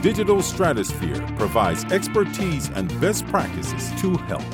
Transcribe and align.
Digital 0.00 0.40
Stratosphere 0.40 1.20
provides 1.36 1.84
expertise 1.86 2.70
and 2.76 2.88
best 3.00 3.26
practices 3.26 3.90
to 4.00 4.16
help. 4.28 4.44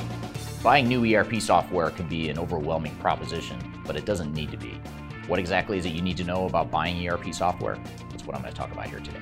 Buying 0.63 0.89
new 0.89 1.05
ERP 1.15 1.39
software 1.39 1.91
can 1.91 2.09
be 2.09 2.31
an 2.31 2.39
overwhelming 2.39 2.97
proposition, 2.97 3.59
but 3.85 3.95
it 3.95 4.07
doesn't 4.07 4.33
need 4.33 4.51
to 4.53 4.57
be. 4.57 4.81
What 5.27 5.39
exactly 5.39 5.77
is 5.77 5.85
it 5.85 5.91
you 5.91 6.01
need 6.01 6.17
to 6.17 6.25
know 6.25 6.47
about 6.47 6.71
buying 6.71 7.07
ERP 7.07 7.35
software? 7.35 7.79
That's 8.09 8.25
what 8.25 8.35
I'm 8.35 8.41
going 8.41 8.55
to 8.55 8.59
talk 8.59 8.73
about 8.73 8.89
here 8.89 9.01
today. 9.01 9.21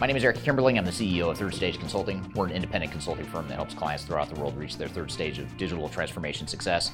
My 0.00 0.06
name 0.06 0.16
is 0.16 0.24
Eric 0.24 0.38
Kimberling. 0.38 0.78
I'm 0.78 0.86
the 0.86 0.90
CEO 0.90 1.30
of 1.30 1.36
Third 1.36 1.52
Stage 1.52 1.78
Consulting. 1.78 2.32
We're 2.34 2.46
an 2.46 2.52
independent 2.52 2.90
consulting 2.90 3.26
firm 3.26 3.46
that 3.48 3.56
helps 3.56 3.74
clients 3.74 4.04
throughout 4.04 4.30
the 4.34 4.40
world 4.40 4.56
reach 4.56 4.78
their 4.78 4.88
third 4.88 5.10
stage 5.10 5.38
of 5.38 5.54
digital 5.58 5.90
transformation 5.90 6.46
success. 6.46 6.92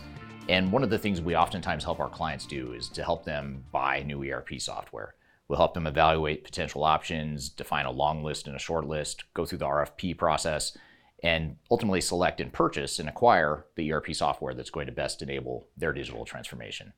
And 0.48 0.72
one 0.72 0.82
of 0.82 0.90
the 0.90 0.98
things 0.98 1.20
we 1.20 1.36
oftentimes 1.36 1.84
help 1.84 2.00
our 2.00 2.08
clients 2.08 2.46
do 2.46 2.72
is 2.72 2.88
to 2.88 3.04
help 3.04 3.24
them 3.24 3.62
buy 3.70 4.02
new 4.02 4.28
ERP 4.28 4.60
software. 4.60 5.14
We'll 5.50 5.56
help 5.56 5.74
them 5.74 5.88
evaluate 5.88 6.44
potential 6.44 6.84
options, 6.84 7.48
define 7.48 7.84
a 7.84 7.90
long 7.90 8.22
list 8.22 8.46
and 8.46 8.54
a 8.54 8.60
short 8.60 8.86
list, 8.86 9.24
go 9.34 9.44
through 9.44 9.58
the 9.58 9.66
RFP 9.66 10.16
process, 10.16 10.78
and 11.24 11.56
ultimately 11.72 12.00
select 12.00 12.40
and 12.40 12.52
purchase 12.52 13.00
and 13.00 13.08
acquire 13.08 13.66
the 13.74 13.92
ERP 13.92 14.14
software 14.14 14.54
that's 14.54 14.70
going 14.70 14.86
to 14.86 14.92
best 14.92 15.22
enable 15.22 15.66
their 15.76 15.92
digital 15.92 16.24
transformation. 16.24 16.92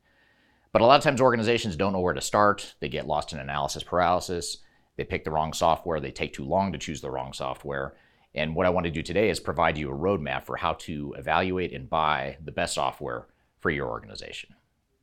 But 0.70 0.82
a 0.82 0.84
lot 0.84 0.98
of 0.98 1.02
times 1.02 1.22
organizations 1.22 1.77
don't 1.77 1.94
know 1.94 2.00
where 2.00 2.12
to 2.12 2.20
start. 2.20 2.74
They 2.80 2.90
get 2.90 3.06
lost 3.06 3.32
in 3.32 3.38
analysis 3.38 3.84
paralysis. 3.84 4.58
They 4.98 5.05
pick 5.05 5.24
the 5.24 5.30
wrong 5.30 5.55
software. 5.55 5.98
They 5.98 6.10
take 6.10 6.34
too 6.34 6.44
long 6.44 6.72
to 6.72 6.78
choose 6.78 7.00
the 7.00 7.10
wrong 7.10 7.32
software. 7.32 7.94
And 8.34 8.55
what 8.55 8.66
I 8.66 8.70
want 8.70 8.84
to 8.84 8.92
do 8.92 9.02
today 9.02 9.30
is 9.30 9.40
provide 9.40 9.78
you 9.78 9.90
a 9.90 9.96
roadmap 9.96 10.44
for 10.44 10.58
how 10.58 10.74
to 10.74 11.14
evaluate 11.16 11.72
and 11.72 11.88
buy 11.88 12.36
the 12.44 12.52
best 12.52 12.74
software 12.74 13.28
for 13.60 13.70
your 13.70 13.88
organization. 13.88 14.55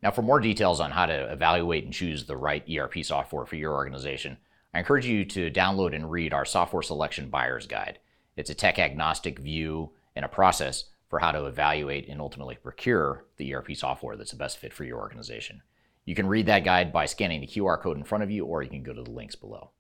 Now, 0.02 0.11
for 0.11 0.22
more 0.22 0.39
details 0.39 0.80
on 0.80 0.92
how 0.92 1.08
to 1.08 1.31
evaluate 1.31 1.83
and 1.83 1.94
choose 1.94 2.25
the 2.25 2.38
right 2.38 2.64
ERP 2.69 3.03
software 3.03 3.45
for 3.45 3.58
your 3.58 3.73
organization, 3.73 4.38
I 4.73 4.80
encourage 4.80 5.05
you 5.05 5.25
to 5.25 5.52
download 5.52 5.94
and 5.94 6.09
read 6.09 6.33
our 6.33 6.45
Software 6.45 6.81
Selection 6.81 7.30
Buyer's 7.30 7.67
Guide. 7.67 8.00
It's 8.38 8.50
a 8.50 8.55
tech 8.55 8.80
agnostic 8.80 9.39
view 9.39 9.92
and 10.16 10.23
a 10.23 10.30
process 10.30 10.86
for 11.09 11.20
how 11.20 11.31
to 11.31 11.47
evaluate 11.47 12.08
and 12.08 12.22
ultimately 12.22 12.55
procure 12.55 13.25
the 13.36 13.53
ERP 13.53 13.75
software 13.75 14.16
that's 14.16 14.31
the 14.31 14.38
best 14.38 14.58
fit 14.58 14.73
for 14.73 14.86
your 14.86 15.00
organization. 15.00 15.61
You 16.05 16.16
can 16.16 16.27
read 16.27 16.45
that 16.45 16.64
guide 16.64 16.94
by 16.94 17.05
scanning 17.05 17.42
the 17.42 17.47
QR 17.47 17.81
code 17.81 17.97
in 17.97 18.03
front 18.05 18.23
of 18.23 18.31
you, 18.31 18.45
or 18.45 18.64
you 18.64 18.70
can 18.70 18.83
go 18.83 18.94
to 18.94 19.03
the 19.03 19.11
links 19.11 19.36
below. 19.36 19.72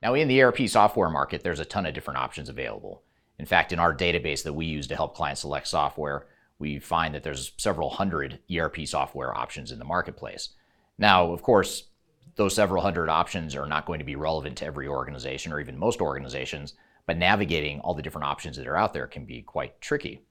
Now, 0.00 0.14
in 0.14 0.28
the 0.28 0.42
ERP 0.42 0.68
software 0.68 1.10
market, 1.10 1.42
there's 1.42 1.58
a 1.58 1.64
ton 1.64 1.86
of 1.86 1.94
different 1.94 2.20
options 2.20 2.48
available. 2.48 3.02
In 3.38 3.46
fact, 3.46 3.72
in 3.72 3.78
our 3.78 3.94
database 3.94 4.42
that 4.42 4.52
we 4.52 4.66
use 4.66 4.86
to 4.88 4.96
help 4.96 5.14
clients 5.14 5.42
select 5.42 5.68
software, 5.68 6.26
we 6.58 6.78
find 6.78 7.14
that 7.14 7.22
there's 7.22 7.52
several 7.56 7.90
hundred 7.90 8.40
ERP 8.52 8.86
software 8.86 9.36
options 9.36 9.70
in 9.70 9.78
the 9.78 9.84
marketplace. 9.84 10.50
Now, 10.98 11.30
of 11.32 11.42
course, 11.42 11.84
those 12.34 12.54
several 12.54 12.82
hundred 12.82 13.08
options 13.08 13.54
are 13.54 13.66
not 13.66 13.86
going 13.86 14.00
to 14.00 14.04
be 14.04 14.16
relevant 14.16 14.56
to 14.58 14.66
every 14.66 14.88
organization 14.88 15.52
or 15.52 15.60
even 15.60 15.78
most 15.78 16.00
organizations, 16.00 16.74
but 17.06 17.16
navigating 17.16 17.80
all 17.80 17.94
the 17.94 18.02
different 18.02 18.26
options 18.26 18.56
that 18.56 18.66
are 18.66 18.76
out 18.76 18.92
there 18.92 19.06
can 19.06 19.24
be 19.24 19.42
quite 19.42 19.80
tricky. 19.80 20.22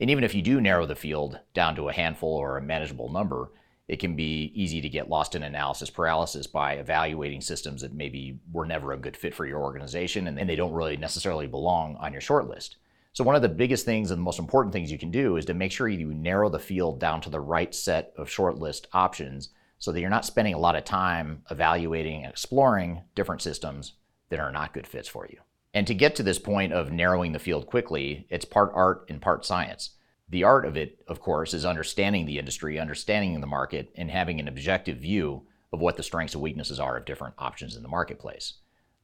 And 0.00 0.10
even 0.10 0.24
if 0.24 0.34
you 0.34 0.42
do 0.42 0.60
narrow 0.60 0.86
the 0.86 0.94
field 0.94 1.40
down 1.54 1.74
to 1.76 1.88
a 1.88 1.92
handful 1.92 2.30
or 2.30 2.56
a 2.56 2.62
manageable 2.62 3.10
number, 3.10 3.50
it 3.88 3.98
can 3.98 4.14
be 4.14 4.52
easy 4.54 4.82
to 4.82 4.88
get 4.88 5.08
lost 5.08 5.34
in 5.34 5.42
analysis 5.42 5.88
paralysis 5.88 6.46
by 6.46 6.74
evaluating 6.74 7.40
systems 7.40 7.80
that 7.80 7.94
maybe 7.94 8.38
were 8.52 8.66
never 8.66 8.92
a 8.92 8.98
good 8.98 9.16
fit 9.16 9.34
for 9.34 9.46
your 9.46 9.60
organization 9.60 10.26
and, 10.26 10.48
they 10.48 10.56
don't 10.56 10.72
really 10.72 10.96
necessarily 10.96 11.46
belong 11.46 11.96
on 11.96 12.12
your 12.12 12.20
short 12.20 12.48
list. 12.48 12.76
So, 13.12 13.24
one 13.24 13.34
of 13.34 13.42
the 13.42 13.48
biggest 13.48 13.84
things 13.84 14.10
and 14.10 14.18
the 14.18 14.24
most 14.24 14.38
important 14.38 14.72
things 14.72 14.92
you 14.92 14.98
can 14.98 15.10
do 15.10 15.36
is 15.36 15.44
to 15.46 15.54
make 15.54 15.72
sure 15.72 15.88
you 15.88 16.14
narrow 16.14 16.48
the 16.48 16.58
field 16.58 17.00
down 17.00 17.20
to 17.22 17.30
the 17.30 17.40
right 17.40 17.74
set 17.74 18.12
of 18.16 18.28
shortlist 18.28 18.86
options 18.92 19.50
so 19.78 19.92
that 19.92 20.00
you're 20.00 20.10
not 20.10 20.24
spending 20.24 20.54
a 20.54 20.58
lot 20.58 20.76
of 20.76 20.84
time 20.84 21.42
evaluating 21.50 22.22
and 22.22 22.30
exploring 22.30 23.02
different 23.14 23.42
systems 23.42 23.94
that 24.28 24.40
are 24.40 24.52
not 24.52 24.72
good 24.72 24.86
fits 24.86 25.08
for 25.08 25.26
you. 25.26 25.38
And 25.74 25.86
to 25.86 25.94
get 25.94 26.16
to 26.16 26.22
this 26.22 26.38
point 26.38 26.72
of 26.72 26.92
narrowing 26.92 27.32
the 27.32 27.38
field 27.38 27.66
quickly, 27.66 28.26
it's 28.30 28.44
part 28.44 28.72
art 28.74 29.04
and 29.08 29.20
part 29.20 29.44
science. 29.44 29.90
The 30.30 30.44
art 30.44 30.66
of 30.66 30.76
it, 30.76 31.02
of 31.08 31.20
course, 31.20 31.54
is 31.54 31.64
understanding 31.64 32.26
the 32.26 32.38
industry, 32.38 32.78
understanding 32.78 33.40
the 33.40 33.46
market, 33.46 33.90
and 33.94 34.10
having 34.10 34.40
an 34.40 34.48
objective 34.48 34.98
view 34.98 35.46
of 35.72 35.80
what 35.80 35.96
the 35.96 36.02
strengths 36.02 36.34
and 36.34 36.42
weaknesses 36.42 36.78
are 36.78 36.96
of 36.96 37.04
different 37.04 37.34
options 37.38 37.76
in 37.76 37.82
the 37.82 37.88
marketplace. 37.88 38.54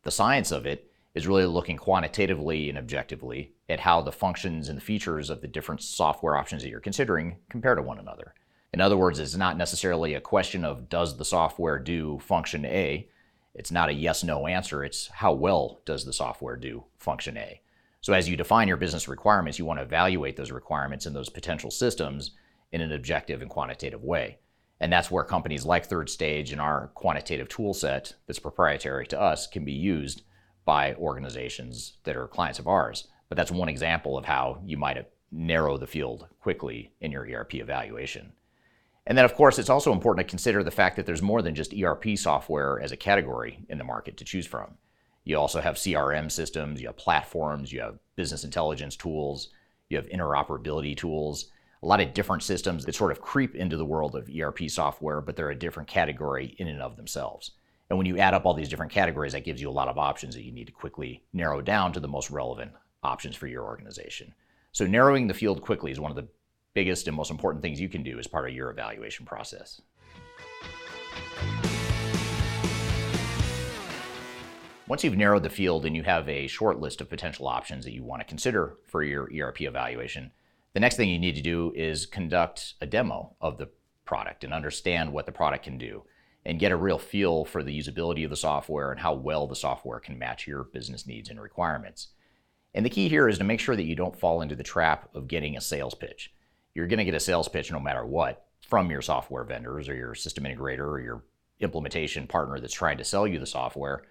The 0.02 0.10
science 0.10 0.50
of 0.50 0.66
it 0.66 0.90
is 1.14 1.26
really 1.26 1.46
looking 1.46 1.76
quantitatively 1.76 2.68
and 2.68 2.76
objectively 2.76 3.54
at 3.68 3.80
how 3.80 4.02
the 4.02 4.12
functions 4.12 4.68
and 4.68 4.76
the 4.76 4.82
features 4.82 5.30
of 5.30 5.40
the 5.40 5.48
different 5.48 5.82
software 5.82 6.36
options 6.36 6.62
that 6.62 6.68
you're 6.68 6.80
considering 6.80 7.36
compare 7.48 7.74
to 7.74 7.82
one 7.82 7.98
another. 7.98 8.34
In 8.72 8.80
other 8.80 8.96
words, 8.96 9.18
it's 9.18 9.36
not 9.36 9.56
necessarily 9.56 10.14
a 10.14 10.20
question 10.20 10.64
of 10.64 10.88
does 10.88 11.16
the 11.16 11.24
software 11.24 11.78
do 11.78 12.18
function 12.18 12.64
A? 12.64 13.08
It's 13.54 13.70
not 13.70 13.88
a 13.88 13.94
yes 13.94 14.24
no 14.24 14.48
answer, 14.48 14.82
it's 14.82 15.06
how 15.06 15.32
well 15.32 15.80
does 15.84 16.04
the 16.04 16.12
software 16.12 16.56
do 16.56 16.84
function 16.98 17.36
A? 17.36 17.60
So 18.04 18.12
as 18.12 18.28
you 18.28 18.36
define 18.36 18.68
your 18.68 18.76
business 18.76 19.08
requirements, 19.08 19.58
you 19.58 19.64
want 19.64 19.78
to 19.78 19.82
evaluate 19.82 20.36
those 20.36 20.50
requirements 20.52 21.06
and 21.06 21.16
those 21.16 21.30
potential 21.30 21.70
systems 21.70 22.32
in 22.70 22.82
an 22.82 22.92
objective 22.92 23.40
and 23.40 23.50
quantitative 23.50 24.04
way. 24.04 24.36
And 24.78 24.92
that's 24.92 25.10
where 25.10 25.24
companies 25.24 25.64
like 25.64 25.86
Third 25.86 26.10
Stage 26.10 26.52
and 26.52 26.60
our 26.60 26.88
quantitative 26.88 27.48
tool 27.48 27.72
set 27.72 28.12
that's 28.26 28.38
proprietary 28.38 29.06
to 29.06 29.18
us 29.18 29.46
can 29.46 29.64
be 29.64 29.72
used 29.72 30.20
by 30.66 30.92
organizations 30.96 31.94
that 32.04 32.14
are 32.14 32.28
clients 32.28 32.58
of 32.58 32.68
ours. 32.68 33.08
But 33.30 33.36
that's 33.36 33.50
one 33.50 33.70
example 33.70 34.18
of 34.18 34.26
how 34.26 34.60
you 34.66 34.76
might 34.76 35.08
narrow 35.32 35.78
the 35.78 35.86
field 35.86 36.28
quickly 36.40 36.92
in 37.00 37.10
your 37.10 37.26
ERP 37.26 37.54
evaluation. 37.54 38.34
And 39.06 39.16
then, 39.16 39.24
of 39.24 39.34
course, 39.34 39.58
it's 39.58 39.70
also 39.70 39.94
important 39.94 40.28
to 40.28 40.30
consider 40.30 40.62
the 40.62 40.70
fact 40.70 40.96
that 40.96 41.06
there's 41.06 41.22
more 41.22 41.40
than 41.40 41.54
just 41.54 41.72
ERP 41.72 42.18
software 42.18 42.82
as 42.82 42.92
a 42.92 42.98
category 42.98 43.64
in 43.70 43.78
the 43.78 43.84
market 43.84 44.18
to 44.18 44.26
choose 44.26 44.46
from. 44.46 44.76
You 45.24 45.38
also 45.38 45.60
have 45.60 45.76
CRM 45.76 46.30
systems, 46.30 46.80
you 46.80 46.88
have 46.88 46.96
platforms, 46.96 47.72
you 47.72 47.80
have 47.80 47.98
business 48.14 48.44
intelligence 48.44 48.94
tools, 48.94 49.48
you 49.88 49.96
have 49.96 50.06
interoperability 50.08 50.96
tools, 50.96 51.46
a 51.82 51.86
lot 51.86 52.00
of 52.00 52.14
different 52.14 52.42
systems 52.42 52.84
that 52.84 52.94
sort 52.94 53.12
of 53.12 53.20
creep 53.20 53.54
into 53.54 53.76
the 53.76 53.84
world 53.84 54.14
of 54.14 54.28
ERP 54.28 54.68
software, 54.68 55.20
but 55.20 55.36
they're 55.36 55.50
a 55.50 55.58
different 55.58 55.88
category 55.88 56.54
in 56.58 56.68
and 56.68 56.80
of 56.80 56.96
themselves. 56.96 57.52
And 57.90 57.98
when 57.98 58.06
you 58.06 58.18
add 58.18 58.34
up 58.34 58.46
all 58.46 58.54
these 58.54 58.68
different 58.68 58.92
categories, 58.92 59.32
that 59.32 59.44
gives 59.44 59.60
you 59.60 59.68
a 59.68 59.72
lot 59.72 59.88
of 59.88 59.98
options 59.98 60.34
that 60.34 60.44
you 60.44 60.52
need 60.52 60.66
to 60.66 60.72
quickly 60.72 61.22
narrow 61.32 61.60
down 61.60 61.92
to 61.92 62.00
the 62.00 62.08
most 62.08 62.30
relevant 62.30 62.72
options 63.02 63.36
for 63.36 63.46
your 63.46 63.64
organization. 63.64 64.34
So, 64.72 64.86
narrowing 64.86 65.26
the 65.26 65.34
field 65.34 65.60
quickly 65.60 65.92
is 65.92 66.00
one 66.00 66.10
of 66.10 66.16
the 66.16 66.28
biggest 66.72 67.06
and 67.06 67.16
most 67.16 67.30
important 67.30 67.62
things 67.62 67.80
you 67.80 67.88
can 67.88 68.02
do 68.02 68.18
as 68.18 68.26
part 68.26 68.48
of 68.48 68.54
your 68.54 68.70
evaluation 68.70 69.26
process. 69.26 69.80
Once 74.86 75.02
you've 75.02 75.16
narrowed 75.16 75.42
the 75.42 75.48
field 75.48 75.86
and 75.86 75.96
you 75.96 76.02
have 76.02 76.28
a 76.28 76.46
short 76.46 76.78
list 76.78 77.00
of 77.00 77.08
potential 77.08 77.48
options 77.48 77.86
that 77.86 77.94
you 77.94 78.04
want 78.04 78.20
to 78.20 78.26
consider 78.26 78.76
for 78.86 79.02
your 79.02 79.30
ERP 79.34 79.62
evaluation, 79.62 80.30
the 80.74 80.80
next 80.80 80.96
thing 80.96 81.08
you 81.08 81.18
need 81.18 81.34
to 81.34 81.40
do 81.40 81.72
is 81.74 82.04
conduct 82.04 82.74
a 82.82 82.86
demo 82.86 83.34
of 83.40 83.56
the 83.56 83.70
product 84.04 84.44
and 84.44 84.52
understand 84.52 85.10
what 85.10 85.24
the 85.24 85.32
product 85.32 85.64
can 85.64 85.78
do 85.78 86.02
and 86.44 86.58
get 86.58 86.70
a 86.70 86.76
real 86.76 86.98
feel 86.98 87.46
for 87.46 87.62
the 87.62 87.78
usability 87.78 88.24
of 88.24 88.30
the 88.30 88.36
software 88.36 88.90
and 88.90 89.00
how 89.00 89.14
well 89.14 89.46
the 89.46 89.56
software 89.56 89.98
can 89.98 90.18
match 90.18 90.46
your 90.46 90.64
business 90.64 91.06
needs 91.06 91.30
and 91.30 91.40
requirements. 91.40 92.08
And 92.74 92.84
the 92.84 92.90
key 92.90 93.08
here 93.08 93.26
is 93.26 93.38
to 93.38 93.44
make 93.44 93.60
sure 93.60 93.76
that 93.76 93.84
you 93.84 93.96
don't 93.96 94.18
fall 94.18 94.42
into 94.42 94.56
the 94.56 94.62
trap 94.62 95.08
of 95.14 95.28
getting 95.28 95.56
a 95.56 95.62
sales 95.62 95.94
pitch. 95.94 96.34
You're 96.74 96.88
going 96.88 96.98
to 96.98 97.04
get 97.04 97.14
a 97.14 97.20
sales 97.20 97.48
pitch 97.48 97.72
no 97.72 97.80
matter 97.80 98.04
what 98.04 98.46
from 98.60 98.90
your 98.90 99.00
software 99.00 99.44
vendors 99.44 99.88
or 99.88 99.94
your 99.94 100.14
system 100.14 100.44
integrator 100.44 100.80
or 100.80 101.00
your 101.00 101.22
implementation 101.60 102.26
partner 102.26 102.60
that's 102.60 102.74
trying 102.74 102.98
to 102.98 103.04
sell 103.04 103.26
you 103.26 103.38
the 103.38 103.46
software. 103.46 104.02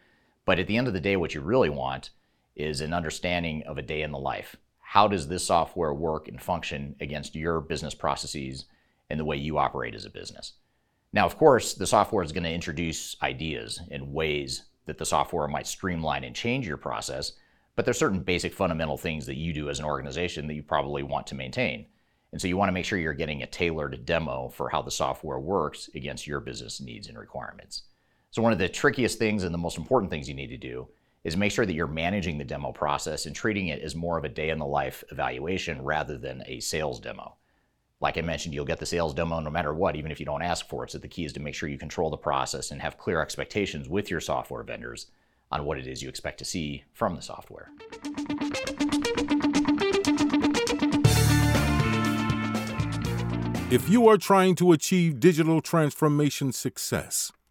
But 0.45 0.59
at 0.59 0.67
the 0.67 0.77
end 0.77 0.87
of 0.87 0.93
the 0.93 0.99
day, 0.99 1.15
what 1.15 1.33
you 1.33 1.41
really 1.41 1.69
want 1.69 2.09
is 2.55 2.81
an 2.81 2.93
understanding 2.93 3.63
of 3.63 3.77
a 3.77 3.81
day 3.81 4.01
in 4.01 4.11
the 4.11 4.19
life. 4.19 4.55
How 4.79 5.07
does 5.07 5.27
this 5.27 5.45
software 5.45 5.93
work 5.93 6.27
and 6.27 6.41
function 6.41 6.95
against 6.99 7.35
your 7.35 7.61
business 7.61 7.95
processes 7.95 8.65
and 9.09 9.19
the 9.19 9.25
way 9.25 9.37
you 9.37 9.57
operate 9.57 9.95
as 9.95 10.05
a 10.05 10.09
business? 10.09 10.53
Now, 11.13 11.25
of 11.25 11.37
course, 11.37 11.73
the 11.73 11.87
software 11.87 12.23
is 12.23 12.31
going 12.31 12.43
to 12.43 12.51
introduce 12.51 13.15
ideas 13.21 13.81
and 13.91 14.13
ways 14.13 14.63
that 14.85 14.97
the 14.97 15.05
software 15.05 15.47
might 15.47 15.67
streamline 15.67 16.23
and 16.23 16.35
change 16.35 16.67
your 16.67 16.77
process, 16.77 17.33
but 17.75 17.85
there's 17.85 17.97
certain 17.97 18.19
basic 18.19 18.53
fundamental 18.53 18.97
things 18.97 19.25
that 19.27 19.37
you 19.37 19.53
do 19.53 19.69
as 19.69 19.79
an 19.79 19.85
organization 19.85 20.47
that 20.47 20.55
you 20.55 20.63
probably 20.63 21.03
want 21.03 21.27
to 21.27 21.35
maintain. 21.35 21.85
And 22.31 22.41
so 22.41 22.47
you 22.47 22.57
want 22.57 22.69
to 22.69 22.73
make 22.73 22.85
sure 22.85 22.97
you're 22.97 23.13
getting 23.13 23.43
a 23.43 23.47
tailored 23.47 24.05
demo 24.05 24.49
for 24.49 24.69
how 24.69 24.81
the 24.81 24.91
software 24.91 25.39
works 25.39 25.89
against 25.93 26.25
your 26.25 26.39
business 26.39 26.81
needs 26.81 27.07
and 27.07 27.17
requirements. 27.17 27.83
So, 28.33 28.41
one 28.41 28.51
of 28.51 28.57
the 28.57 28.67
trickiest 28.67 29.19
things 29.19 29.43
and 29.43 29.53
the 29.53 29.59
most 29.59 29.77
important 29.77 30.09
things 30.09 30.27
you 30.27 30.33
need 30.33 30.47
to 30.47 30.57
do 30.57 30.87
is 31.23 31.37
make 31.37 31.51
sure 31.51 31.67
that 31.67 31.75
you're 31.75 31.85
managing 31.85 32.39
the 32.39 32.43
demo 32.43 32.71
process 32.71 33.27
and 33.27 33.35
treating 33.35 33.67
it 33.67 33.83
as 33.83 33.93
more 33.93 34.17
of 34.17 34.23
a 34.23 34.29
day 34.29 34.49
in 34.49 34.57
the 34.57 34.65
life 34.65 35.03
evaluation 35.11 35.83
rather 35.83 36.17
than 36.17 36.41
a 36.47 36.59
sales 36.59 36.99
demo. 36.99 37.35
Like 38.01 38.17
I 38.17 38.21
mentioned, 38.21 38.55
you'll 38.55 38.65
get 38.65 38.79
the 38.79 38.87
sales 38.87 39.13
demo 39.13 39.39
no 39.39 39.51
matter 39.51 39.71
what, 39.71 39.95
even 39.95 40.09
if 40.09 40.19
you 40.19 40.25
don't 40.25 40.41
ask 40.41 40.67
for 40.67 40.83
it. 40.83 40.89
So 40.89 40.97
the 40.97 41.07
key 41.07 41.25
is 41.25 41.33
to 41.33 41.39
make 41.39 41.53
sure 41.53 41.69
you 41.69 41.77
control 41.77 42.09
the 42.09 42.17
process 42.17 42.71
and 42.71 42.81
have 42.81 42.97
clear 42.97 43.21
expectations 43.21 43.87
with 43.87 44.09
your 44.09 44.19
software 44.19 44.63
vendors 44.63 45.11
on 45.51 45.63
what 45.63 45.77
it 45.77 45.85
is 45.85 46.01
you 46.01 46.09
expect 46.09 46.39
to 46.39 46.45
see 46.45 46.85
from 46.91 47.15
the 47.15 47.21
software. 47.21 47.69
If 53.69 53.87
you 53.87 54.07
are 54.07 54.17
trying 54.17 54.55
to 54.55 54.71
achieve 54.71 55.19
digital 55.19 55.61
transformation 55.61 56.51
success, 56.51 57.31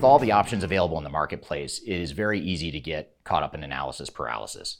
With 0.00 0.06
all 0.06 0.18
the 0.18 0.32
options 0.32 0.64
available 0.64 0.96
in 0.96 1.04
the 1.04 1.10
marketplace, 1.10 1.78
it 1.80 1.92
is 1.92 2.12
very 2.12 2.40
easy 2.40 2.70
to 2.70 2.80
get 2.80 3.16
caught 3.22 3.42
up 3.42 3.54
in 3.54 3.62
analysis 3.62 4.08
paralysis. 4.08 4.78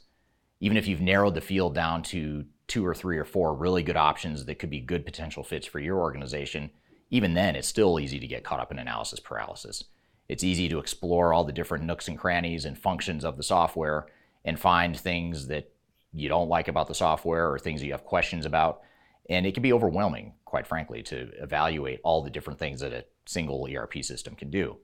Even 0.61 0.79
if 0.79 0.89
you've 0.89 1.03
narrowed 1.03 1.35
the 1.35 1.43
field 1.43 1.75
down 1.75 2.03
to 2.05 2.47
two 2.69 2.87
or 2.87 2.95
three 2.95 3.19
or 3.19 3.27
four 3.27 3.55
really 3.55 3.83
good 3.83 3.99
options 3.99 4.47
that 4.47 4.59
could 4.59 4.71
be 4.71 4.81
good 4.81 5.05
potential 5.05 5.45
fits 5.45 5.67
for 5.67 5.79
your 5.79 5.99
organization, 5.99 6.71
even 7.11 7.35
then 7.35 7.55
it's 7.55 7.69
still 7.69 8.01
easy 8.01 8.19
to 8.19 8.27
get 8.27 8.45
caught 8.45 8.61
up 8.61 8.73
in 8.73 8.79
analysis 8.79 9.21
paralysis. 9.21 9.85
It's 10.31 10.43
easy 10.43 10.71
to 10.71 10.79
explore 10.79 11.35
all 11.35 11.45
the 11.45 11.53
different 11.53 11.85
nooks 11.85 12.09
and 12.09 12.17
crannies 12.17 12.65
and 12.65 12.79
functions 12.79 13.23
of 13.23 13.37
the 13.37 13.43
software 13.43 14.07
and 14.47 14.59
find 14.59 14.99
things 14.99 15.49
that 15.49 15.71
you 16.15 16.31
don't 16.31 16.49
like 16.49 16.69
about 16.69 16.89
the 16.89 16.95
software 16.95 17.53
or 17.53 17.59
things 17.59 17.83
that 17.83 17.87
you 17.87 17.93
have 17.93 18.07
questions 18.07 18.47
about. 18.47 18.81
And 19.29 19.45
it 19.45 19.53
can 19.53 19.63
be 19.63 19.75
overwhelming, 19.75 20.33
quite 20.47 20.67
frankly, 20.67 21.03
to 21.03 21.31
evaluate 21.43 22.01
all 22.05 22.23
the 22.23 22.31
different 22.31 22.59
things 22.59 22.81
that 22.81 22.95
a 22.95 23.05
single 23.27 23.69
ERP 23.71 24.03
system 24.03 24.35
can 24.35 24.49
do. 24.49 24.79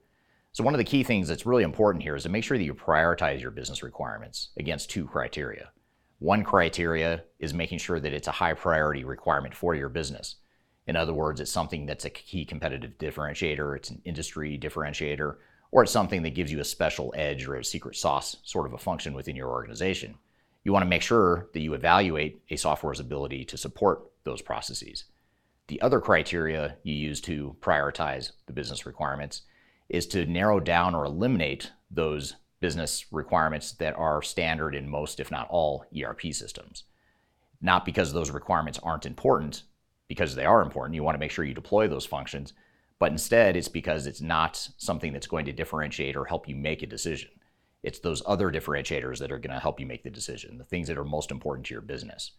So 0.57 0.63
one 0.63 0.73
of 0.73 0.79
the 0.79 0.85
key 0.85 1.03
things 1.03 1.27
that's 1.27 1.45
really 1.45 1.61
important 1.61 2.01
here 2.01 2.15
is 2.15 2.23
to 2.23 2.29
make 2.29 2.43
sure 2.43 2.57
that 2.57 2.63
you 2.63 2.73
prioritize 2.73 3.39
your 3.39 3.51
business 3.51 3.83
requirements 3.83 4.49
against 4.57 4.89
two 4.89 5.05
criteria. 5.05 5.69
One 6.17 6.43
criteria 6.43 7.25
is 7.37 7.53
making 7.53 7.77
sure 7.77 7.99
that 7.99 8.11
it's 8.11 8.27
a 8.27 8.31
high 8.31 8.55
priority 8.55 9.03
requirement 9.03 9.53
for 9.53 9.75
your 9.75 9.87
business. 9.87 10.37
In 10.87 10.95
other 10.95 11.13
words, 11.13 11.39
it's 11.39 11.51
something 11.51 11.85
that's 11.85 12.05
a 12.05 12.09
key 12.09 12.43
competitive 12.43 12.97
differentiator, 12.97 13.77
it's 13.77 13.91
an 13.91 14.01
industry 14.03 14.57
differentiator, 14.57 15.35
or 15.69 15.83
it's 15.83 15.91
something 15.91 16.23
that 16.23 16.33
gives 16.33 16.51
you 16.51 16.59
a 16.59 16.63
special 16.63 17.13
edge 17.15 17.47
or 17.47 17.57
a 17.57 17.63
secret 17.63 17.95
sauce 17.95 18.37
sort 18.41 18.65
of 18.65 18.73
a 18.73 18.79
function 18.79 19.13
within 19.13 19.35
your 19.35 19.51
organization. 19.51 20.15
You 20.63 20.73
want 20.73 20.81
to 20.81 20.89
make 20.89 21.03
sure 21.03 21.49
that 21.53 21.59
you 21.59 21.75
evaluate 21.75 22.41
a 22.49 22.55
software's 22.55 22.99
ability 22.99 23.45
to 23.45 23.57
support 23.57 24.09
those 24.23 24.41
processes. 24.41 25.03
The 25.67 25.79
other 25.83 26.01
criteria 26.01 26.77
you 26.81 26.95
use 26.95 27.21
to 27.21 27.55
prioritize 27.61 28.31
the 28.47 28.53
business 28.53 28.87
requirements 28.87 29.43
is 29.89 30.07
to 30.07 30.25
narrow 30.25 30.59
down 30.59 30.95
or 30.95 31.05
eliminate 31.05 31.71
those 31.89 32.35
business 32.59 33.05
requirements 33.11 33.73
that 33.73 33.95
are 33.95 34.21
standard 34.21 34.75
in 34.75 34.89
most, 34.89 35.19
if 35.19 35.31
not 35.31 35.47
all, 35.49 35.85
ERP 35.97 36.33
systems. 36.33 36.83
Not 37.61 37.85
because 37.85 38.13
those 38.13 38.31
requirements 38.31 38.79
aren't 38.81 39.05
important, 39.05 39.63
because 40.07 40.35
they 40.35 40.45
are 40.45 40.61
important. 40.61 40.95
You 40.95 41.03
want 41.03 41.15
to 41.15 41.19
make 41.19 41.31
sure 41.31 41.45
you 41.45 41.53
deploy 41.53 41.87
those 41.87 42.05
functions, 42.05 42.53
but 42.99 43.11
instead 43.11 43.55
it's 43.55 43.67
because 43.67 44.07
it's 44.07 44.21
not 44.21 44.69
something 44.77 45.13
that's 45.13 45.27
going 45.27 45.45
to 45.45 45.53
differentiate 45.53 46.15
or 46.15 46.25
help 46.25 46.47
you 46.47 46.55
make 46.55 46.81
a 46.81 46.87
decision. 46.87 47.29
It's 47.83 47.99
those 47.99 48.23
other 48.25 48.51
differentiators 48.51 49.19
that 49.19 49.31
are 49.31 49.39
going 49.39 49.53
to 49.53 49.59
help 49.59 49.79
you 49.79 49.85
make 49.85 50.03
the 50.03 50.09
decision, 50.09 50.57
the 50.57 50.63
things 50.63 50.87
that 50.87 50.97
are 50.97 51.05
most 51.05 51.31
important 51.31 51.67
to 51.67 51.73
your 51.73 51.81
business. 51.81 52.31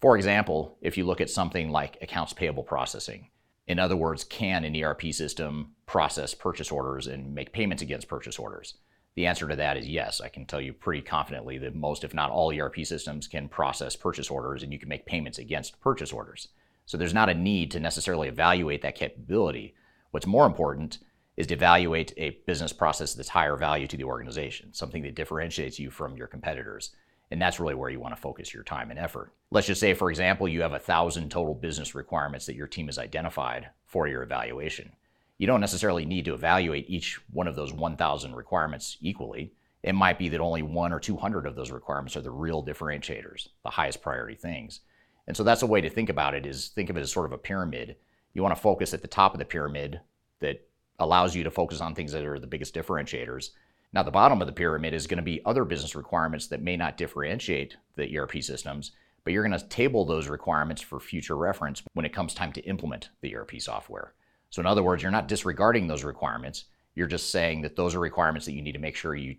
For 0.00 0.16
example, 0.16 0.76
if 0.82 0.98
you 0.98 1.04
look 1.04 1.20
at 1.20 1.30
something 1.30 1.70
like 1.70 1.98
accounts 2.02 2.32
payable 2.32 2.62
processing, 2.62 3.28
in 3.66 3.78
other 3.78 3.96
words, 3.96 4.24
can 4.24 4.64
an 4.64 4.76
ERP 4.76 5.12
system 5.12 5.74
process 5.86 6.34
purchase 6.34 6.72
orders 6.72 7.06
and 7.06 7.34
make 7.34 7.52
payments 7.52 7.82
against 7.82 8.08
purchase 8.08 8.38
orders? 8.38 8.74
The 9.14 9.26
answer 9.26 9.46
to 9.46 9.56
that 9.56 9.76
is 9.76 9.86
yes. 9.88 10.20
I 10.20 10.28
can 10.28 10.46
tell 10.46 10.60
you 10.60 10.72
pretty 10.72 11.02
confidently 11.02 11.58
that 11.58 11.74
most, 11.74 12.02
if 12.02 12.14
not 12.14 12.30
all, 12.30 12.52
ERP 12.52 12.84
systems 12.84 13.28
can 13.28 13.48
process 13.48 13.94
purchase 13.94 14.30
orders 14.30 14.62
and 14.62 14.72
you 14.72 14.78
can 14.78 14.88
make 14.88 15.06
payments 15.06 15.38
against 15.38 15.80
purchase 15.80 16.12
orders. 16.12 16.48
So 16.86 16.96
there's 16.96 17.14
not 17.14 17.28
a 17.28 17.34
need 17.34 17.70
to 17.72 17.80
necessarily 17.80 18.28
evaluate 18.28 18.82
that 18.82 18.96
capability. 18.96 19.74
What's 20.10 20.26
more 20.26 20.46
important 20.46 20.98
is 21.36 21.46
to 21.46 21.54
evaluate 21.54 22.12
a 22.16 22.30
business 22.46 22.72
process 22.72 23.14
that's 23.14 23.28
higher 23.28 23.56
value 23.56 23.86
to 23.86 23.96
the 23.96 24.04
organization, 24.04 24.72
something 24.72 25.02
that 25.02 25.14
differentiates 25.14 25.78
you 25.78 25.90
from 25.90 26.16
your 26.16 26.26
competitors. 26.26 26.90
And 27.32 27.40
that's 27.40 27.58
really 27.58 27.74
where 27.74 27.88
you 27.88 27.98
want 27.98 28.14
to 28.14 28.20
focus 28.20 28.52
your 28.52 28.62
time 28.62 28.90
and 28.90 28.98
effort. 28.98 29.32
Let's 29.50 29.66
just 29.66 29.80
say, 29.80 29.94
for 29.94 30.10
example, 30.10 30.46
you 30.46 30.60
have 30.60 30.74
a 30.74 30.78
thousand 30.78 31.30
total 31.30 31.54
business 31.54 31.94
requirements 31.94 32.44
that 32.44 32.56
your 32.56 32.66
team 32.66 32.86
has 32.86 32.98
identified 32.98 33.70
for 33.86 34.06
your 34.06 34.22
evaluation. 34.22 34.92
You 35.38 35.46
don't 35.46 35.62
necessarily 35.62 36.04
need 36.04 36.26
to 36.26 36.34
evaluate 36.34 36.90
each 36.90 37.18
one 37.30 37.48
of 37.48 37.56
those 37.56 37.72
1,000 37.72 38.34
requirements 38.34 38.98
equally. 39.00 39.54
It 39.82 39.94
might 39.94 40.18
be 40.18 40.28
that 40.28 40.40
only 40.40 40.60
one 40.60 40.92
or 40.92 41.00
200 41.00 41.46
of 41.46 41.56
those 41.56 41.70
requirements 41.70 42.18
are 42.18 42.20
the 42.20 42.30
real 42.30 42.62
differentiators, 42.62 43.48
the 43.62 43.70
highest 43.70 44.02
priority 44.02 44.36
things. 44.36 44.80
And 45.26 45.34
so 45.34 45.42
that's 45.42 45.62
a 45.62 45.66
way 45.66 45.80
to 45.80 45.88
think 45.88 46.10
about 46.10 46.34
it 46.34 46.44
is 46.44 46.68
think 46.68 46.90
of 46.90 46.98
it 46.98 47.00
as 47.00 47.10
sort 47.10 47.24
of 47.24 47.32
a 47.32 47.38
pyramid. 47.38 47.96
You 48.34 48.42
want 48.42 48.54
to 48.54 48.60
focus 48.60 48.92
at 48.92 49.00
the 49.00 49.08
top 49.08 49.32
of 49.32 49.38
the 49.38 49.46
pyramid 49.46 50.02
that 50.40 50.68
allows 50.98 51.34
you 51.34 51.44
to 51.44 51.50
focus 51.50 51.80
on 51.80 51.94
things 51.94 52.12
that 52.12 52.26
are 52.26 52.38
the 52.38 52.46
biggest 52.46 52.74
differentiators 52.74 53.52
now, 53.94 54.02
the 54.02 54.10
bottom 54.10 54.40
of 54.40 54.46
the 54.46 54.54
pyramid 54.54 54.94
is 54.94 55.06
going 55.06 55.18
to 55.18 55.22
be 55.22 55.44
other 55.44 55.66
business 55.66 55.94
requirements 55.94 56.46
that 56.46 56.62
may 56.62 56.78
not 56.78 56.96
differentiate 56.96 57.76
the 57.96 58.16
ERP 58.16 58.42
systems, 58.42 58.92
but 59.22 59.32
you're 59.32 59.46
going 59.46 59.58
to 59.58 59.66
table 59.68 60.06
those 60.06 60.28
requirements 60.28 60.80
for 60.80 60.98
future 60.98 61.36
reference 61.36 61.82
when 61.92 62.06
it 62.06 62.12
comes 62.14 62.32
time 62.32 62.52
to 62.52 62.62
implement 62.62 63.10
the 63.20 63.36
ERP 63.36 63.60
software. 63.60 64.14
So, 64.48 64.60
in 64.60 64.66
other 64.66 64.82
words, 64.82 65.02
you're 65.02 65.12
not 65.12 65.28
disregarding 65.28 65.86
those 65.86 66.04
requirements. 66.04 66.64
You're 66.94 67.06
just 67.06 67.30
saying 67.30 67.62
that 67.62 67.76
those 67.76 67.94
are 67.94 68.00
requirements 68.00 68.46
that 68.46 68.54
you 68.54 68.62
need 68.62 68.72
to 68.72 68.78
make 68.78 68.96
sure 68.96 69.14
you 69.14 69.36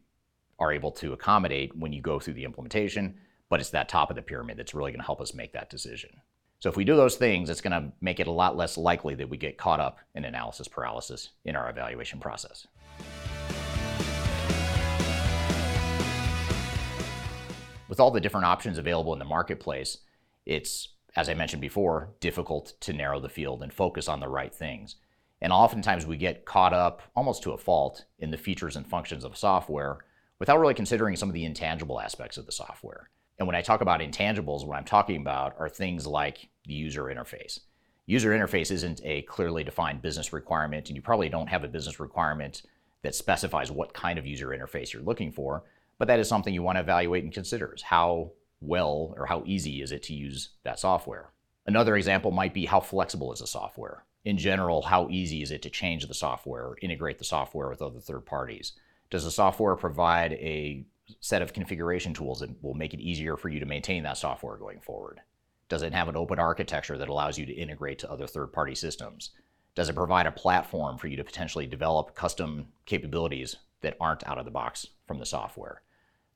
are 0.59 0.71
able 0.71 0.91
to 0.91 1.13
accommodate 1.13 1.75
when 1.75 1.91
you 1.91 2.01
go 2.01 2.19
through 2.19 2.35
the 2.35 2.45
implementation, 2.45 3.15
but 3.49 3.59
it's 3.59 3.71
that 3.71 3.89
top 3.89 4.11
of 4.11 4.15
the 4.15 4.21
pyramid 4.21 4.57
that's 4.57 4.75
really 4.75 4.91
going 4.91 4.99
to 4.99 5.05
help 5.05 5.19
us 5.21 5.33
make 5.33 5.53
that 5.53 5.71
decision. 5.71 6.11
So, 6.59 6.69
if 6.69 6.77
we 6.77 6.85
do 6.85 6.95
those 6.95 7.15
things, 7.15 7.49
it's 7.49 7.61
going 7.61 7.71
to 7.71 7.91
make 8.01 8.19
it 8.19 8.27
a 8.27 8.31
lot 8.31 8.55
less 8.55 8.77
likely 8.77 9.15
that 9.15 9.29
we 9.29 9.37
get 9.37 9.57
caught 9.57 9.79
up 9.79 9.97
in 10.13 10.25
analysis 10.25 10.67
paralysis 10.67 11.29
in 11.43 11.55
our 11.55 11.71
evaluation 11.71 12.19
process. 12.19 12.67
With 17.93 17.99
all 17.99 18.09
the 18.09 18.19
different 18.19 18.47
options 18.47 18.79
available 18.79 19.13
in 19.13 19.19
the 19.19 19.25
marketplace, 19.25 19.99
it's, 20.47 20.87
as 21.15 21.29
I 21.29 21.35
mentioned 21.35 21.61
before, 21.61 22.09
difficult 22.21 22.73
to 22.79 22.91
narrow 22.91 23.19
the 23.19 23.29
field 23.29 23.61
and 23.61 23.71
focus 23.71 24.07
on 24.07 24.19
the 24.19 24.27
right 24.27 24.51
things. 24.51 24.95
And 25.39 25.53
oftentimes 25.53 26.07
we 26.07 26.17
get 26.17 26.43
caught 26.43 26.73
up, 26.73 27.03
almost 27.15 27.43
to 27.43 27.51
a 27.51 27.57
fault, 27.59 28.05
in 28.17 28.31
the 28.31 28.37
features 28.37 28.75
and 28.75 28.87
functions 28.87 29.23
of 29.23 29.37
software 29.37 29.99
without 30.39 30.59
really 30.59 30.73
considering 30.73 31.15
some 31.15 31.29
of 31.29 31.35
the 31.35 31.45
intangible 31.45 32.01
aspects 32.01 32.35
of 32.35 32.47
the 32.47 32.51
software. 32.51 33.11
And 33.37 33.45
when 33.45 33.55
I 33.55 33.61
talk 33.61 33.81
about 33.81 33.99
intangibles, 33.99 34.65
what 34.65 34.75
I'm 34.75 34.85
talking 34.85 35.21
about 35.21 35.53
are 35.59 35.69
things 35.69 36.07
like 36.07 36.49
the 36.65 36.73
user 36.73 37.03
interface. 37.03 37.59
User 38.07 38.31
interface 38.31 38.71
isn't 38.71 39.01
a 39.03 39.21
clearly 39.21 39.63
defined 39.63 40.01
business 40.01 40.33
requirement, 40.33 40.89
and 40.89 40.95
you 40.95 41.03
probably 41.03 41.29
don't 41.29 41.45
have 41.45 41.63
a 41.63 41.67
business 41.67 41.99
requirement 41.99 42.63
that 43.03 43.13
specifies 43.13 43.69
what 43.69 43.93
kind 43.93 44.17
of 44.17 44.25
user 44.25 44.47
interface 44.47 44.93
you're 44.93 45.03
looking 45.03 45.31
for. 45.31 45.63
But 45.97 46.07
that 46.07 46.19
is 46.19 46.27
something 46.27 46.53
you 46.53 46.63
want 46.63 46.77
to 46.77 46.81
evaluate 46.81 47.23
and 47.23 47.33
consider 47.33 47.73
is 47.73 47.81
how 47.81 48.31
well 48.61 49.13
or 49.17 49.25
how 49.25 49.43
easy 49.45 49.81
is 49.81 49.91
it 49.91 50.03
to 50.03 50.13
use 50.13 50.49
that 50.63 50.79
software. 50.79 51.31
Another 51.65 51.95
example 51.95 52.31
might 52.31 52.53
be 52.53 52.65
how 52.65 52.79
flexible 52.79 53.31
is 53.31 53.39
the 53.39 53.47
software. 53.47 54.05
In 54.25 54.37
general, 54.37 54.81
how 54.81 55.09
easy 55.09 55.41
is 55.41 55.51
it 55.51 55.61
to 55.63 55.69
change 55.69 56.07
the 56.07 56.13
software 56.13 56.63
or 56.63 56.77
integrate 56.81 57.19
the 57.19 57.25
software 57.25 57.69
with 57.69 57.81
other 57.81 57.99
third 57.99 58.25
parties? 58.25 58.73
Does 59.09 59.25
the 59.25 59.31
software 59.31 59.75
provide 59.75 60.33
a 60.33 60.85
set 61.19 61.41
of 61.41 61.53
configuration 61.53 62.13
tools 62.13 62.39
that 62.39 62.63
will 62.63 62.73
make 62.73 62.93
it 62.93 63.01
easier 63.01 63.35
for 63.35 63.49
you 63.49 63.59
to 63.59 63.65
maintain 63.65 64.03
that 64.03 64.17
software 64.17 64.57
going 64.57 64.79
forward? 64.79 65.21
Does 65.69 65.83
it 65.83 65.93
have 65.93 66.07
an 66.07 66.15
open 66.15 66.39
architecture 66.39 66.97
that 66.97 67.09
allows 67.09 67.37
you 67.37 67.45
to 67.45 67.53
integrate 67.53 67.99
to 67.99 68.11
other 68.11 68.27
third 68.27 68.53
party 68.53 68.75
systems? 68.75 69.31
Does 69.75 69.89
it 69.89 69.95
provide 69.95 70.27
a 70.27 70.31
platform 70.31 70.97
for 70.97 71.07
you 71.07 71.17
to 71.17 71.23
potentially 71.23 71.65
develop 71.65 72.15
custom 72.15 72.67
capabilities 72.85 73.57
that 73.83 73.95
aren't 74.01 74.27
out 74.27 74.37
of 74.37 74.45
the 74.45 74.51
box 74.51 74.87
from 75.05 75.19
the 75.19 75.25
software? 75.25 75.83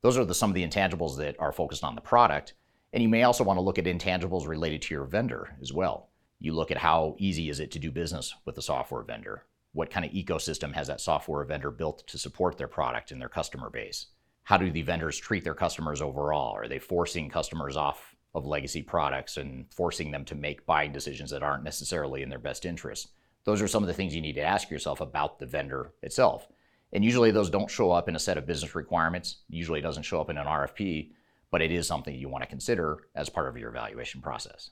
Those 0.02 0.18
are 0.18 0.26
the, 0.26 0.36
some 0.36 0.52
of 0.52 0.54
the 0.54 0.66
intangibles 0.66 1.18
that 1.18 1.36
are 1.40 1.52
focused 1.52 1.84
on 1.84 1.96
the 1.96 2.02
product. 2.02 2.54
And 2.94 3.04
you 3.04 3.10
may 3.10 3.24
also 3.24 3.44
want 3.44 3.58
to 3.58 3.62
look 3.62 3.80
at 3.80 3.86
intangibles 3.86 4.48
related 4.48 4.82
to 4.84 4.94
your 4.94 5.06
vendor 5.06 5.58
as 5.62 5.74
well. 5.74 6.10
You 6.40 6.54
look 6.54 6.72
at 6.72 6.78
how 6.78 7.16
easy 7.18 7.50
is 7.50 7.60
it 7.60 7.72
to 7.72 7.80
do 7.80 7.92
business 7.92 8.34
with 8.46 8.58
a 8.58 8.62
software 8.62 9.04
vendor? 9.04 9.44
What 9.74 9.90
kind 9.90 10.06
of 10.06 10.12
ecosystem 10.12 10.74
has 10.74 10.88
that 10.88 11.02
software 11.02 11.44
vendor 11.44 11.72
built 11.72 12.08
to 12.08 12.18
support 12.18 12.58
their 12.58 12.68
product 12.68 13.12
and 13.12 13.20
their 13.20 13.30
customer 13.30 13.70
base? 13.70 14.08
How 14.44 14.58
do 14.58 14.72
the 14.72 14.82
vendors 14.82 15.18
treat 15.18 15.44
their 15.44 15.54
customers 15.54 16.02
overall? 16.02 16.56
Are 16.56 16.68
they 16.68 16.80
forcing 16.80 17.30
customers 17.30 17.76
off 17.76 18.16
of 18.34 18.46
legacy 18.46 18.82
products 18.82 19.38
and 19.38 19.66
forcing 19.74 20.12
them 20.12 20.24
to 20.26 20.36
make 20.36 20.66
buying 20.66 20.94
decisions 20.94 21.32
that 21.32 21.44
aren't 21.44 21.64
necessarily 21.64 22.22
in 22.22 22.30
their 22.30 22.40
best 22.40 22.66
interest? 22.66 23.10
Those 23.44 23.62
are 23.62 23.68
some 23.68 23.84
of 23.84 23.88
the 23.88 23.94
things 23.94 24.16
you 24.16 24.22
need 24.22 24.36
to 24.36 24.42
ask 24.42 24.70
yourself 24.70 25.02
about 25.02 25.40
the 25.40 25.46
vendor 25.46 25.92
itself. 26.02 26.48
And 26.94 27.04
usually 27.04 27.32
those 27.32 27.50
don't 27.50 27.70
show 27.70 27.92
up 27.92 28.08
in 28.08 28.16
a 28.16 28.20
set 28.20 28.38
of 28.38 28.46
business 28.46 28.76
requirements. 28.76 29.38
Usually 29.50 29.80
it 29.80 29.84
doesn't 29.84 30.04
show 30.04 30.22
up 30.22 30.30
in 30.30 30.38
an 30.38 30.48
RFP, 30.48 31.12
but 31.52 31.62
it 31.62 31.72
is 31.72 31.88
something 31.88 32.16
you 32.16 32.30
want 32.30 32.44
to 32.44 32.50
consider 32.50 33.08
as 33.16 33.30
part 33.30 33.48
of 33.48 33.58
your 33.58 33.70
evaluation 33.70 34.22
process. 34.22 34.72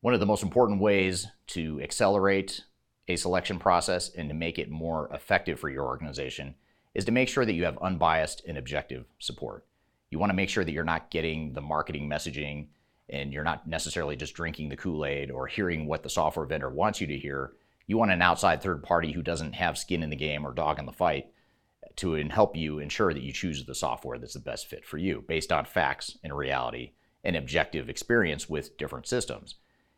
One 0.00 0.14
of 0.14 0.20
the 0.20 0.26
most 0.26 0.42
important 0.42 0.80
ways 0.80 1.28
to 1.48 1.80
accelerate 1.80 2.64
a 3.08 3.16
selection 3.16 3.58
process 3.58 4.10
and 4.14 4.28
to 4.28 4.34
make 4.34 4.58
it 4.58 4.70
more 4.70 5.08
effective 5.12 5.60
for 5.60 5.68
your 5.68 5.84
organization 5.84 6.54
is 6.94 7.04
to 7.04 7.12
make 7.12 7.28
sure 7.28 7.44
that 7.44 7.54
you 7.54 7.64
have 7.64 7.78
unbiased 7.78 8.42
and 8.46 8.58
objective 8.58 9.04
support. 9.18 9.64
You 10.10 10.18
want 10.18 10.30
to 10.30 10.36
make 10.36 10.48
sure 10.48 10.64
that 10.64 10.72
you're 10.72 10.84
not 10.84 11.10
getting 11.10 11.52
the 11.52 11.60
marketing 11.60 12.08
messaging 12.08 12.66
and 13.08 13.32
you're 13.32 13.44
not 13.44 13.66
necessarily 13.66 14.16
just 14.16 14.34
drinking 14.34 14.68
the 14.68 14.76
Kool 14.76 15.04
Aid 15.04 15.30
or 15.30 15.46
hearing 15.46 15.86
what 15.86 16.02
the 16.02 16.08
software 16.08 16.46
vendor 16.46 16.70
wants 16.70 17.00
you 17.00 17.06
to 17.08 17.18
hear. 17.18 17.52
You 17.86 17.98
want 17.98 18.10
an 18.10 18.22
outside 18.22 18.62
third 18.62 18.82
party 18.82 19.12
who 19.12 19.22
doesn't 19.22 19.54
have 19.54 19.76
skin 19.76 20.02
in 20.02 20.10
the 20.10 20.16
game 20.16 20.46
or 20.46 20.52
dog 20.52 20.78
in 20.78 20.86
the 20.86 20.92
fight 20.92 21.26
to 21.96 22.14
help 22.28 22.56
you 22.56 22.78
ensure 22.78 23.12
that 23.12 23.22
you 23.22 23.32
choose 23.32 23.64
the 23.64 23.74
software 23.74 24.18
that's 24.18 24.34
the 24.34 24.40
best 24.40 24.66
fit 24.66 24.84
for 24.84 24.98
you 24.98 25.24
based 25.26 25.52
on 25.52 25.64
facts 25.64 26.16
and 26.22 26.34
reality 26.34 26.92
and 27.24 27.36
objective 27.36 27.88
experience 27.88 28.48
with 28.48 28.76
different 28.76 29.06
systems. 29.06 29.56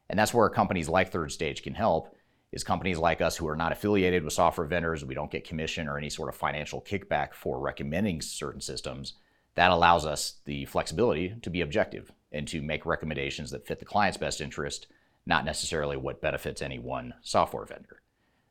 And 0.09 0.19
that's 0.19 0.35
where 0.35 0.49
companies 0.51 0.89
like 0.89 1.11
Third 1.11 1.33
Stage 1.33 1.63
can 1.63 1.75
help 1.75 2.15
is 2.53 2.63
companies 2.63 2.99
like 2.99 3.21
us 3.21 3.37
who 3.37 3.49
are 3.49 3.57
not 3.57 3.73
affiliated 3.73 4.23
with 4.23 4.33
software 4.33 4.67
vendors, 4.67 5.05
we 5.05 5.15
don't 5.15 5.31
get 5.31 5.47
commission 5.47 5.89
or 5.89 5.99
any 5.99 6.11
sort 6.11 6.29
of 6.29 6.37
financial 6.37 6.81
kickback 6.81 7.35
for 7.35 7.59
recommending 7.59 8.21
certain 8.21 8.61
systems. 8.61 9.15
That 9.55 9.71
allows 9.71 10.05
us 10.05 10.37
the 10.45 10.65
flexibility 10.67 11.35
to 11.43 11.51
be 11.51 11.61
objective 11.61 12.13
and 12.35 12.47
to 12.49 12.61
make 12.61 12.85
recommendations 12.85 13.51
that 13.53 13.67
fit 13.67 13.79
the 13.79 13.85
client's 13.87 14.19
best 14.19 14.41
interest, 14.41 14.89
not 15.25 15.45
necessarily 15.45 15.97
what 15.97 16.21
benefits 16.21 16.61
any 16.61 16.79
one 16.79 17.15
software 17.23 17.65
vendor. 17.65 18.03